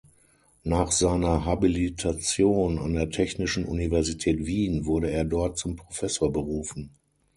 [0.63, 6.89] Nach seiner Habilitation an der Technischen Universität Wien wurde er dort zum Professor berufen.